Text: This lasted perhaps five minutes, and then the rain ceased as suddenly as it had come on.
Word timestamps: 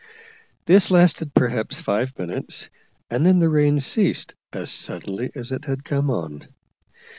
This 0.65 0.89
lasted 0.89 1.35
perhaps 1.35 1.79
five 1.79 2.17
minutes, 2.17 2.71
and 3.11 3.23
then 3.23 3.37
the 3.37 3.49
rain 3.49 3.79
ceased 3.81 4.33
as 4.51 4.71
suddenly 4.71 5.29
as 5.35 5.51
it 5.51 5.65
had 5.65 5.85
come 5.85 6.09
on. 6.09 6.47